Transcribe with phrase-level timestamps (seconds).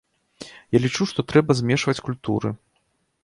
[0.75, 2.49] Я лічу, што трэба змешваць культуры.